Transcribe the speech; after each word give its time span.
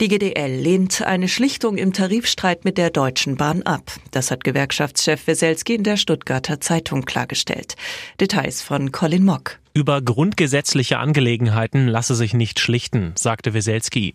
Die 0.00 0.08
GDL 0.08 0.58
lehnt 0.58 1.02
eine 1.02 1.28
Schlichtung 1.28 1.76
im 1.76 1.92
Tarifstreit 1.92 2.64
mit 2.64 2.78
der 2.78 2.88
Deutschen 2.88 3.36
Bahn 3.36 3.62
ab. 3.64 3.82
Das 4.12 4.30
hat 4.30 4.44
Gewerkschaftschef 4.44 5.26
Weselski 5.26 5.74
in 5.74 5.84
der 5.84 5.98
Stuttgarter 5.98 6.58
Zeitung 6.58 7.04
klargestellt. 7.04 7.76
Details 8.18 8.62
von 8.62 8.92
Colin 8.92 9.26
Mock. 9.26 9.58
Über 9.74 10.00
grundgesetzliche 10.00 10.98
Angelegenheiten 10.98 11.86
lasse 11.86 12.14
sich 12.14 12.32
nicht 12.32 12.60
schlichten, 12.60 13.12
sagte 13.14 13.52
Weselski. 13.52 14.14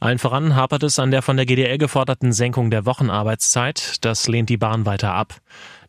Allen 0.00 0.18
voran 0.18 0.56
hapert 0.56 0.84
es 0.84 0.98
an 0.98 1.10
der 1.10 1.20
von 1.20 1.36
der 1.36 1.44
GDL 1.44 1.76
geforderten 1.76 2.32
Senkung 2.32 2.70
der 2.70 2.86
Wochenarbeitszeit. 2.86 4.04
Das 4.06 4.28
lehnt 4.28 4.48
die 4.48 4.56
Bahn 4.56 4.86
weiter 4.86 5.12
ab. 5.12 5.34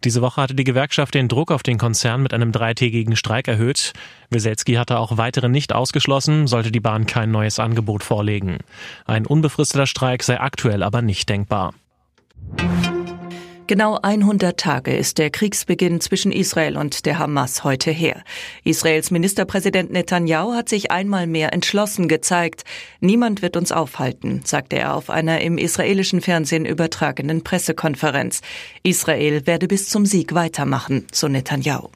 Diese 0.04 0.22
Woche 0.22 0.42
hatte 0.42 0.56
die 0.56 0.64
Gewerkschaft 0.64 1.14
den 1.14 1.28
Druck 1.28 1.52
auf 1.52 1.64
den 1.64 1.78
Konzern 1.78 2.24
mit 2.24 2.34
einem 2.34 2.52
dreitägigen 2.52 3.16
Streik 3.16 3.48
erhöht. 3.48 3.94
Weselski 4.30 4.74
hatte 4.74 5.00
auch 5.00 5.18
weitere 5.18 5.50
nicht 5.50 5.74
ausgeschlossen, 5.74 6.48
sollte 6.48 6.72
die 6.72 6.80
Bahn 6.80 7.06
kein 7.06 7.32
neues 7.32 7.60
Angebot 7.60 8.04
vorlegen. 8.04 8.60
Ein 9.06 9.26
unbefristeter 9.26 9.88
Streik 9.88 10.24
sei 10.24 10.40
aktuell 10.40 10.84
aber 10.84 11.02
nicht 11.02 11.30
denkbar. 11.30 11.74
Genau 13.68 14.00
100 14.02 14.58
Tage 14.58 14.96
ist 14.96 15.18
der 15.18 15.30
Kriegsbeginn 15.30 16.00
zwischen 16.00 16.32
Israel 16.32 16.78
und 16.78 17.06
der 17.06 17.20
Hamas 17.20 17.66
heute 17.66 17.92
her. 17.92 18.24
Israels 18.64 19.12
Ministerpräsident 19.12 19.92
Netanyahu 19.92 20.54
hat 20.54 20.70
sich 20.70 20.90
einmal 20.90 21.28
mehr 21.28 21.52
entschlossen 21.52 22.08
gezeigt. 22.08 22.64
Niemand 23.02 23.42
wird 23.42 23.58
uns 23.58 23.74
aufhalten, 23.74 24.40
sagte 24.46 24.78
er 24.78 24.96
auf 24.96 25.10
einer 25.10 25.42
im 25.42 25.58
israelischen 25.58 26.22
Fernsehen 26.22 26.66
übertragenen 26.66 27.44
Pressekonferenz. 27.44 28.40
Israel 28.84 29.46
werde 29.46 29.68
bis 29.68 29.90
zum 29.90 30.06
Sieg 30.06 30.34
weitermachen, 30.34 31.06
so 31.12 31.28
Netanyahu. 31.28 31.90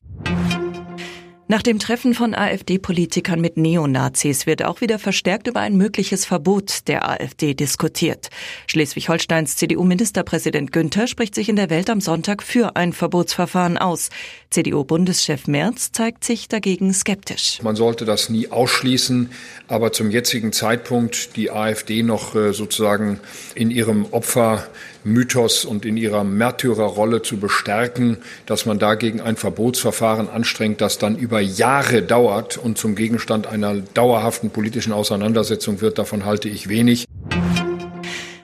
Nach 1.52 1.62
dem 1.62 1.80
Treffen 1.80 2.14
von 2.14 2.34
AfD-Politikern 2.34 3.42
mit 3.42 3.58
Neonazis 3.58 4.48
wird 4.48 4.64
auch 4.64 4.80
wieder 4.80 5.00
verstärkt 5.00 5.48
über 5.48 5.60
ein 5.60 5.76
mögliches 5.76 6.24
Verbot 6.24 6.88
der 6.88 7.10
AfD 7.10 7.54
diskutiert. 7.54 8.30
Schleswig-Holsteins 8.68 9.58
CDU-Ministerpräsident 9.58 10.72
Günther 10.72 11.08
spricht 11.08 11.36
sich 11.36 11.50
in 11.50 11.58
der 11.58 11.70
Welt 11.70 11.90
am 11.90 12.00
Sonntag 12.00 12.42
für 12.42 12.78
ein 12.78 12.94
Verbotsverfahren 12.94 13.78
aus. 13.78 14.12
CDU-Bundeschef 14.50 15.48
Merz 15.48 15.92
zeigt 15.92 16.24
sich 16.24 16.48
dagegen 16.48 16.94
skeptisch. 16.94 17.60
Man 17.62 17.76
sollte 17.76 18.06
das 18.06 18.30
nie 18.30 18.48
ausschließen, 18.48 19.30
aber 19.68 19.92
zum 19.92 20.10
jetzigen 20.10 20.54
Zeitpunkt 20.54 21.36
die 21.36 21.52
AfD 21.52 22.02
noch 22.02 22.34
äh, 22.34 22.54
sozusagen 22.54 23.20
in 23.56 23.72
ihrem 23.72 24.06
Opfermythos 24.12 25.66
und 25.66 25.84
in 25.84 25.98
ihrer 25.98 26.24
Märtyrerrolle 26.24 27.22
zu 27.22 27.36
bestärken, 27.42 28.20
dass 28.46 28.66
man 28.66 28.80
dagegen 28.80 29.20
ein 29.20 29.36
Verbotsverfahren 29.36 30.30
anstrengt, 30.30 30.80
das 30.80 30.98
dann 30.98 31.18
über 31.18 31.41
Jahre 31.42 32.02
dauert 32.02 32.58
und 32.58 32.78
zum 32.78 32.96
Gegenstand 32.96 33.48
einer 33.48 33.76
dauerhaften 33.76 34.50
politischen 34.50 34.94
Auseinandersetzung 34.94 35.82
wird, 35.82 35.98
davon 35.98 36.26
halte 36.26 36.50
ich 36.50 36.70
wenig. 36.70 37.06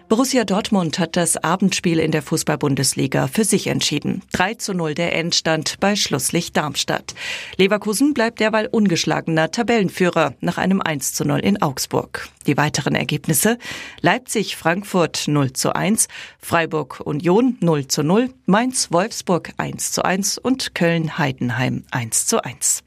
Borussia 0.10 0.46
Dortmund 0.46 1.00
hat 1.00 1.18
das 1.18 1.36
Abendspiel 1.36 2.00
in 2.00 2.12
der 2.12 2.22
Fußball-Bundesliga 2.22 3.28
für 3.28 3.44
sich 3.44 3.68
entschieden. 3.68 4.22
3 4.32 4.54
zu 4.54 4.74
0 4.74 4.96
der 4.96 5.14
Endstand 5.14 5.82
bei 5.82 5.98
Schlusslicht 5.98 6.56
Darmstadt. 6.56 7.14
Leverkusen 7.58 8.14
bleibt 8.14 8.40
derweil 8.40 8.68
ungeschlagener 8.68 9.52
Tabellenführer 9.52 10.34
nach 10.40 10.58
einem 10.58 10.82
1 10.82 11.14
zu 11.14 11.26
0 11.26 11.40
in 11.40 11.62
Augsburg. 11.62 12.30
Die 12.46 12.56
weiteren 12.56 12.96
Ergebnisse 12.96 13.58
Leipzig-Frankfurt 14.00 15.28
0 15.28 15.52
zu 15.52 15.76
1, 15.76 16.08
Freiburg-Union 16.40 17.58
0 17.60 17.88
zu 17.88 18.02
0, 18.02 18.30
Mainz-Wolfsburg 18.46 19.52
1 19.58 19.92
zu 19.92 20.06
1 20.06 20.38
und 20.38 20.74
Köln-Heidenheim 20.74 21.84
1 21.92 22.28
zu 22.28 22.42
1. 22.42 22.87